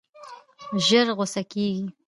[0.85, 1.85] ژر غوسه کېږي.